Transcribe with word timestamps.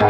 C'est 0.00 0.06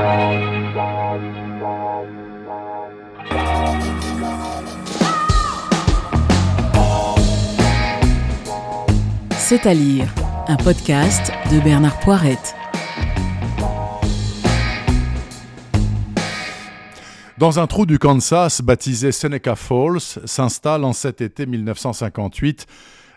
à 9.67 9.75
lire, 9.75 10.07
un 10.47 10.57
podcast 10.57 11.33
de 11.51 11.59
Bernard 11.59 11.99
Poirette. 11.99 12.55
Dans 17.39 17.59
un 17.59 17.67
trou 17.67 17.85
du 17.85 17.99
Kansas 17.99 18.63
baptisé 18.63 19.11
Seneca 19.11 19.57
Falls 19.57 19.99
s'installe 20.25 20.85
en 20.85 20.93
cet 20.93 21.21
été 21.21 21.47
1958 21.47 22.69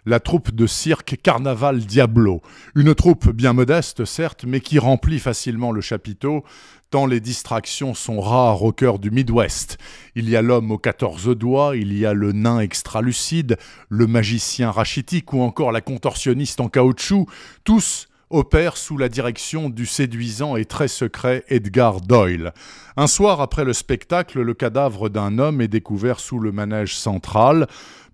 la 0.05 0.19
troupe 0.19 0.51
de 0.51 0.67
cirque 0.67 1.17
Carnaval 1.21 1.79
Diablo. 1.79 2.41
Une 2.75 2.93
troupe 2.95 3.29
bien 3.29 3.53
modeste, 3.53 4.05
certes, 4.05 4.45
mais 4.45 4.59
qui 4.59 4.79
remplit 4.79 5.19
facilement 5.19 5.71
le 5.71 5.81
chapiteau, 5.81 6.43
tant 6.89 7.05
les 7.05 7.19
distractions 7.19 7.93
sont 7.93 8.21
rares 8.21 8.63
au 8.63 8.71
cœur 8.71 8.99
du 8.99 9.11
Midwest. 9.11 9.77
Il 10.15 10.29
y 10.29 10.35
a 10.35 10.41
l'homme 10.41 10.71
aux 10.71 10.77
14 10.77 11.29
doigts, 11.29 11.75
il 11.75 11.97
y 11.97 12.05
a 12.05 12.13
le 12.13 12.33
nain 12.33 12.59
extralucide, 12.59 13.57
le 13.89 14.07
magicien 14.07 14.71
rachitique 14.71 15.33
ou 15.33 15.41
encore 15.41 15.71
la 15.71 15.81
contorsionniste 15.81 16.59
en 16.59 16.69
caoutchouc, 16.69 17.27
tous 17.63 18.07
opèrent 18.33 18.77
sous 18.77 18.97
la 18.97 19.09
direction 19.09 19.69
du 19.69 19.85
séduisant 19.85 20.55
et 20.55 20.65
très 20.65 20.87
secret 20.87 21.45
Edgar 21.47 22.01
Doyle. 22.01 22.53
Un 22.97 23.07
soir 23.07 23.41
après 23.41 23.63
le 23.63 23.73
spectacle, 23.73 24.41
le 24.41 24.53
cadavre 24.53 25.07
d'un 25.07 25.37
homme 25.37 25.61
est 25.61 25.67
découvert 25.67 26.19
sous 26.19 26.39
le 26.39 26.51
manège 26.51 26.97
central. 26.97 27.67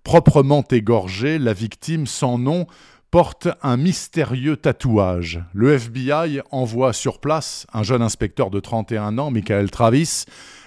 Proprement 0.04 0.64
égorgé, 0.70 1.38
la 1.38 1.54
victime 1.54 2.06
sans 2.06 2.38
nom 2.38 2.66
porte 3.10 3.48
un 3.62 3.76
mystérieux 3.76 4.56
tatouage. 4.56 5.42
Le 5.52 5.72
FBI 5.72 6.40
envoie 6.50 6.92
sur 6.92 7.18
place 7.18 7.66
un 7.72 7.82
jeune 7.82 8.02
inspecteur 8.02 8.50
de 8.50 8.60
31 8.60 9.18
ans, 9.18 9.30
Michael 9.30 9.70
Travis, 9.70 10.26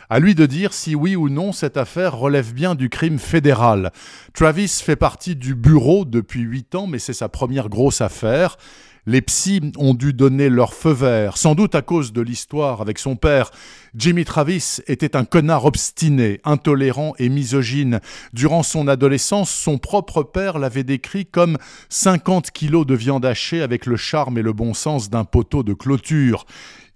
à 0.09 0.19
lui 0.19 0.35
de 0.35 0.45
dire 0.45 0.73
si 0.73 0.95
oui 0.95 1.15
ou 1.15 1.29
non 1.29 1.51
cette 1.53 1.77
affaire 1.77 2.17
relève 2.17 2.53
bien 2.53 2.75
du 2.75 2.89
crime 2.89 3.19
fédéral. 3.19 3.91
Travis 4.33 4.67
fait 4.67 4.95
partie 4.95 5.35
du 5.35 5.55
bureau 5.55 6.05
depuis 6.05 6.41
8 6.41 6.75
ans, 6.75 6.87
mais 6.87 6.99
c'est 6.99 7.13
sa 7.13 7.29
première 7.29 7.69
grosse 7.69 8.01
affaire. 8.01 8.57
Les 9.05 9.21
psys 9.21 9.73
ont 9.77 9.93
dû 9.93 10.13
donner 10.13 10.47
leur 10.47 10.73
feu 10.73 10.91
vert, 10.91 11.35
sans 11.35 11.55
doute 11.55 11.75
à 11.75 11.81
cause 11.81 12.13
de 12.13 12.21
l'histoire 12.21 12.79
avec 12.79 12.97
son 12.99 13.17
père. 13.17 13.51
Jimmy 13.95 14.23
Travis 14.23 14.79
était 14.87 15.17
un 15.17 15.25
connard 15.25 15.65
obstiné, 15.65 16.39
intolérant 16.45 17.13
et 17.19 17.27
misogyne. 17.27 17.99
Durant 18.31 18.63
son 18.63 18.87
adolescence, 18.87 19.51
son 19.51 19.77
propre 19.77 20.23
père 20.23 20.57
l'avait 20.57 20.85
décrit 20.85 21.25
comme 21.25 21.57
50 21.89 22.51
kilos 22.51 22.85
de 22.85 22.95
viande 22.95 23.25
hachée 23.25 23.61
avec 23.61 23.87
le 23.87 23.97
charme 23.97 24.37
et 24.37 24.41
le 24.41 24.53
bon 24.53 24.73
sens 24.73 25.09
d'un 25.09 25.25
poteau 25.25 25.63
de 25.63 25.73
clôture. 25.73 26.45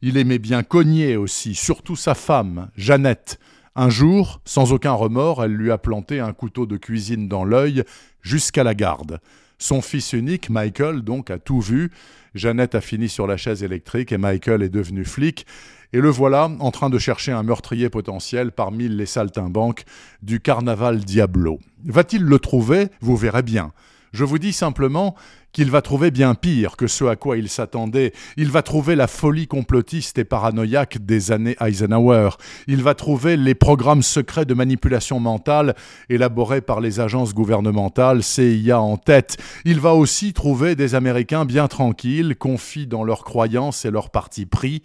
Il 0.02 0.16
aimait 0.16 0.40
bien 0.40 0.64
cogner 0.64 1.18
aussi, 1.18 1.56
surtout 1.56 1.98
sa 1.98 2.16
femme, 2.16 2.70
Jeannette. 2.78 3.38
Un 3.76 3.90
jour, 3.90 4.40
sans 4.46 4.72
aucun 4.72 4.94
remords, 4.94 5.44
elle 5.44 5.52
lui 5.52 5.72
a 5.72 5.78
planté 5.78 6.22
un 6.22 6.32
couteau 6.32 6.66
de 6.66 6.78
cuisine 6.78 7.28
dans 7.28 7.44
l'œil 7.44 7.84
jusqu'à 8.22 8.64
la 8.64 8.74
garde. 8.74 9.20
Son 9.60 9.82
fils 9.82 10.14
unique, 10.14 10.50
Michael, 10.50 11.02
donc, 11.02 11.32
a 11.32 11.40
tout 11.40 11.62
vu. 11.62 11.92
Jeannette 12.36 12.76
a 12.76 12.82
fini 12.82 13.10
sur 13.10 13.26
la 13.26 13.38
chaise 13.38 13.64
électrique 13.64 14.12
et 14.12 14.18
Michael 14.18 14.62
est 14.62 14.70
devenu 14.70 15.04
flic. 15.04 15.46
Et 15.94 16.02
le 16.02 16.10
voilà 16.10 16.52
en 16.60 16.72
train 16.72 16.90
de 16.90 17.00
chercher 17.00 17.32
un 17.32 17.44
meurtrier 17.44 17.90
potentiel 17.90 18.52
parmi 18.52 18.90
les 18.90 19.06
saltimbanques 19.06 19.86
du 20.22 20.40
carnaval 20.40 21.00
Diablo. 21.00 21.60
Va-t-il 21.86 22.24
le 22.24 22.40
trouver? 22.40 22.90
Vous 23.02 23.16
verrez 23.16 23.42
bien. 23.42 23.72
Je 24.14 24.24
vous 24.24 24.40
dis 24.40 24.54
simplement 24.54 25.16
qu'il 25.52 25.72
va 25.72 25.82
trouver 25.82 26.12
bien 26.12 26.36
pire 26.36 26.78
que 26.78 26.88
ce 26.88 27.06
à 27.06 27.16
quoi 27.16 27.38
il 27.38 27.50
s'attendait. 27.50 28.14
Il 28.36 28.50
va 28.50 28.62
trouver 28.62 28.96
la 28.96 29.08
folie 29.08 29.48
complotiste 29.48 30.18
et 30.18 30.24
paranoïaque 30.24 31.00
des 31.00 31.32
années 31.32 31.56
Eisenhower. 31.60 32.30
Il 32.68 32.84
va 32.84 32.94
trouver 32.94 33.38
les 33.38 33.56
programmes 33.56 34.04
secrets 34.04 34.46
de 34.46 34.54
manipulation 34.54 35.20
mentale 35.20 35.76
élaborés 36.10 36.62
par 36.62 36.80
les 36.80 37.00
agences 37.00 37.34
gouvernementales 37.34 38.24
CIA 38.24 38.80
en 38.80 38.98
tête. 38.98 39.38
Il 39.66 39.80
va 39.80 39.94
aussi 39.94 40.34
trouver 40.34 40.76
des 40.76 40.96
Américains 40.96 41.46
bien 41.46 41.68
tranquilles, 41.68 42.36
confis 42.38 42.88
dans 42.88 43.04
leurs 43.04 43.24
croyances 43.24 43.84
et 43.86 43.92
leurs 43.92 44.10
partis 44.10 44.46
pris. 44.46 44.84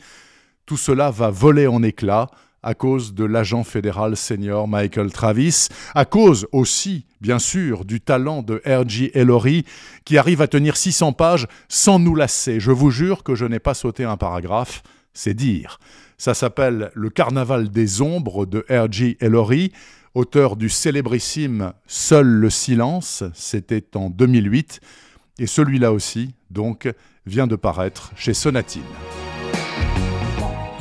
Tout 0.67 0.77
cela 0.77 1.11
va 1.11 1.31
voler 1.31 1.67
en 1.67 1.83
éclats 1.83 2.29
à 2.63 2.75
cause 2.75 3.15
de 3.15 3.25
l'agent 3.25 3.65
fédéral 3.65 4.17
senior 4.17 4.69
Michael 4.69 5.13
Travis, 5.13 5.69
à 5.95 6.05
cause 6.05 6.47
aussi, 6.53 7.07
bien 7.21 7.39
sûr, 7.39 7.85
du 7.85 8.01
talent 8.01 8.43
de 8.43 8.63
R.G. 8.65 9.11
Ellory, 9.15 9.65
qui 10.05 10.19
arrive 10.19 10.41
à 10.41 10.49
tenir 10.49 10.77
600 10.77 11.13
pages 11.13 11.47
sans 11.69 11.99
nous 11.99 12.15
lasser. 12.15 12.61
Je 12.61 12.71
vous 12.71 12.91
jure 12.91 13.25
que 13.25 13.35
je 13.35 13.45
n'ai 13.45 13.59
pas 13.59 13.75
sauté 13.75 14.05
un 14.05 14.17
paragraphe, 14.17 14.83
c'est 15.13 15.35
dire. 15.35 15.79
Ça 16.19 16.35
s'appelle 16.35 16.91
Le 16.95 17.11
Carnaval 17.11 17.71
des 17.71 18.01
ombres 18.01 18.47
de 18.47 18.65
R.G. 18.71 19.17
Ellory, 19.21 19.73
auteur 20.15 20.57
du 20.57 20.69
célébrissime 20.69 21.73
Seul 21.87 22.27
le 22.27 22.51
silence, 22.51 23.25
c'était 23.35 23.97
en 23.97 24.09
2008, 24.09 24.81
et 25.39 25.47
celui-là 25.47 25.93
aussi, 25.93 26.35
donc, 26.51 26.89
vient 27.27 27.47
de 27.47 27.57
paraître 27.57 28.13
chez 28.17 28.35
Sonatine. 28.35 28.83